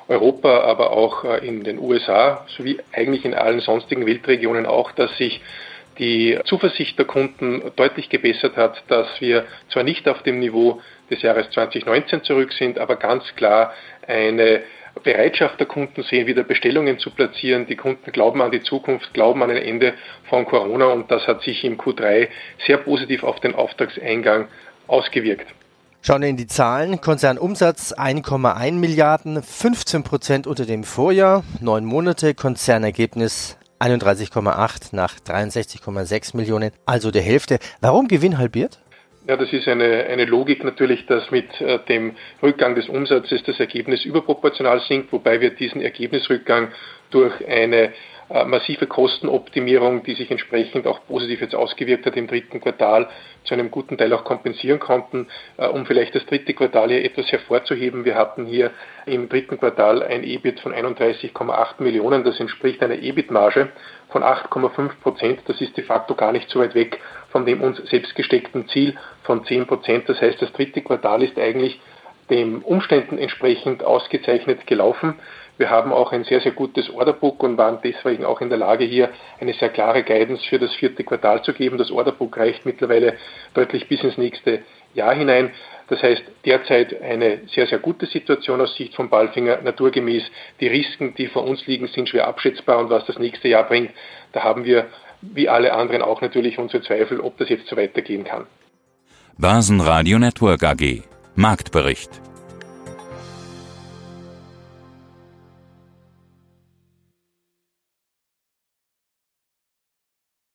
Europa, 0.06 0.60
aber 0.60 0.92
auch 0.92 1.24
äh, 1.24 1.44
in 1.44 1.64
den 1.64 1.80
USA, 1.80 2.46
sowie 2.56 2.78
eigentlich 2.92 3.24
in 3.24 3.34
allen 3.34 3.58
sonstigen 3.58 4.06
Weltregionen 4.06 4.66
auch, 4.66 4.92
dass 4.92 5.16
sich 5.18 5.40
die 5.98 6.38
Zuversicht 6.44 6.96
der 6.96 7.06
Kunden 7.06 7.72
deutlich 7.74 8.08
gebessert 8.08 8.56
hat, 8.56 8.84
dass 8.86 9.08
wir 9.20 9.46
zwar 9.68 9.82
nicht 9.82 10.08
auf 10.08 10.22
dem 10.22 10.38
Niveau 10.38 10.80
des 11.10 11.22
Jahres 11.22 11.50
2019 11.50 12.22
zurück 12.22 12.52
sind, 12.52 12.78
aber 12.78 12.94
ganz 12.94 13.24
klar 13.34 13.74
eine 14.06 14.62
Bereitschaft 15.02 15.58
der 15.60 15.66
Kunden 15.66 16.02
sehen, 16.02 16.26
wieder 16.26 16.42
Bestellungen 16.42 16.98
zu 16.98 17.10
platzieren. 17.10 17.66
Die 17.66 17.76
Kunden 17.76 18.10
glauben 18.12 18.42
an 18.42 18.50
die 18.50 18.62
Zukunft, 18.62 19.14
glauben 19.14 19.42
an 19.42 19.50
ein 19.50 19.56
Ende 19.56 19.94
von 20.28 20.44
Corona 20.44 20.86
und 20.86 21.10
das 21.10 21.26
hat 21.26 21.42
sich 21.42 21.64
im 21.64 21.78
Q3 21.78 22.28
sehr 22.66 22.78
positiv 22.78 23.22
auf 23.22 23.40
den 23.40 23.54
Auftragseingang 23.54 24.48
ausgewirkt. 24.86 25.46
Schauen 26.02 26.22
wir 26.22 26.28
in 26.28 26.36
die 26.36 26.46
Zahlen. 26.46 27.00
Konzernumsatz 27.00 27.92
1,1 27.92 28.72
Milliarden, 28.72 29.42
15 29.42 30.04
Prozent 30.04 30.46
unter 30.46 30.64
dem 30.64 30.84
Vorjahr. 30.84 31.42
Neun 31.60 31.84
Monate 31.84 32.34
Konzernergebnis 32.34 33.58
31,8 33.80 34.88
nach 34.92 35.18
63,6 35.18 36.36
Millionen, 36.36 36.70
also 36.86 37.10
der 37.10 37.22
Hälfte. 37.22 37.58
Warum 37.80 38.08
Gewinn 38.08 38.38
halbiert? 38.38 38.80
Ja, 39.28 39.36
das 39.36 39.52
ist 39.52 39.68
eine, 39.68 40.06
eine 40.06 40.24
Logik 40.24 40.64
natürlich, 40.64 41.04
dass 41.04 41.30
mit 41.30 41.60
äh, 41.60 41.78
dem 41.80 42.16
Rückgang 42.42 42.74
des 42.74 42.88
Umsatzes 42.88 43.42
das 43.42 43.60
Ergebnis 43.60 44.06
überproportional 44.06 44.80
sinkt, 44.80 45.12
wobei 45.12 45.42
wir 45.42 45.50
diesen 45.50 45.82
Ergebnisrückgang 45.82 46.68
durch 47.10 47.46
eine 47.46 47.92
massive 48.44 48.86
Kostenoptimierung, 48.86 50.02
die 50.02 50.14
sich 50.14 50.30
entsprechend 50.30 50.86
auch 50.86 51.00
positiv 51.06 51.40
jetzt 51.40 51.54
ausgewirkt 51.54 52.04
hat 52.06 52.16
im 52.16 52.26
dritten 52.26 52.60
Quartal, 52.60 53.08
zu 53.44 53.54
einem 53.54 53.70
guten 53.70 53.96
Teil 53.96 54.12
auch 54.12 54.24
kompensieren 54.24 54.78
konnten. 54.78 55.28
Äh, 55.56 55.68
um 55.68 55.86
vielleicht 55.86 56.14
das 56.14 56.26
dritte 56.26 56.52
Quartal 56.52 56.90
hier 56.90 57.04
etwas 57.04 57.30
hervorzuheben, 57.32 58.04
wir 58.04 58.14
hatten 58.14 58.46
hier 58.46 58.70
im 59.06 59.28
dritten 59.28 59.58
Quartal 59.58 60.02
ein 60.02 60.24
EBIT 60.24 60.60
von 60.60 60.74
31,8 60.74 61.82
Millionen, 61.82 62.24
das 62.24 62.38
entspricht 62.38 62.82
einer 62.82 62.98
EBIT-Marge 63.00 63.70
von 64.10 64.22
8,5 64.22 65.00
Prozent. 65.02 65.40
Das 65.46 65.60
ist 65.60 65.76
de 65.76 65.84
facto 65.84 66.14
gar 66.14 66.32
nicht 66.32 66.50
so 66.50 66.60
weit 66.60 66.74
weg 66.74 67.00
von 67.30 67.46
dem 67.46 67.62
uns 67.62 67.78
selbst 67.88 68.14
gesteckten 68.14 68.68
Ziel 68.68 68.96
von 69.22 69.44
10 69.44 69.66
Prozent. 69.66 70.08
Das 70.08 70.20
heißt, 70.20 70.40
das 70.40 70.52
dritte 70.52 70.82
Quartal 70.82 71.22
ist 71.22 71.38
eigentlich 71.38 71.80
den 72.30 72.58
Umständen 72.58 73.18
entsprechend 73.18 73.82
ausgezeichnet 73.82 74.66
gelaufen. 74.66 75.14
Wir 75.58 75.70
haben 75.70 75.92
auch 75.92 76.12
ein 76.12 76.22
sehr, 76.24 76.40
sehr 76.40 76.52
gutes 76.52 76.88
Orderbook 76.88 77.42
und 77.42 77.58
waren 77.58 77.80
deswegen 77.82 78.24
auch 78.24 78.40
in 78.40 78.48
der 78.48 78.58
Lage, 78.58 78.84
hier 78.84 79.10
eine 79.40 79.52
sehr 79.54 79.68
klare 79.68 80.04
Guidance 80.04 80.44
für 80.48 80.58
das 80.60 80.72
vierte 80.74 81.02
Quartal 81.02 81.42
zu 81.42 81.52
geben. 81.52 81.78
Das 81.78 81.90
Orderbook 81.90 82.36
reicht 82.36 82.64
mittlerweile 82.64 83.14
deutlich 83.54 83.88
bis 83.88 84.02
ins 84.04 84.16
nächste 84.16 84.60
Jahr 84.94 85.14
hinein. 85.14 85.50
Das 85.88 86.00
heißt, 86.00 86.22
derzeit 86.44 87.02
eine 87.02 87.40
sehr, 87.48 87.66
sehr 87.66 87.78
gute 87.78 88.06
Situation 88.06 88.60
aus 88.60 88.76
Sicht 88.76 88.94
von 88.94 89.10
Balfinger. 89.10 89.60
Naturgemäß 89.62 90.22
die 90.60 90.68
Risiken, 90.68 91.14
die 91.16 91.26
vor 91.26 91.44
uns 91.44 91.66
liegen, 91.66 91.88
sind 91.88 92.08
schwer 92.08 92.28
abschätzbar 92.28 92.78
und 92.78 92.90
was 92.90 93.04
das 93.06 93.18
nächste 93.18 93.48
Jahr 93.48 93.64
bringt, 93.64 93.90
da 94.32 94.44
haben 94.44 94.64
wir 94.64 94.86
wie 95.20 95.48
alle 95.48 95.72
anderen 95.72 96.02
auch 96.02 96.20
natürlich 96.20 96.58
unsere 96.58 96.82
Zweifel, 96.84 97.20
ob 97.20 97.36
das 97.38 97.48
jetzt 97.48 97.66
so 97.66 97.76
weitergehen 97.76 98.22
kann. 98.22 98.46
Börsenradio 99.36 100.18
Network 100.18 100.62
AG 100.62 101.02
Marktbericht 101.34 102.27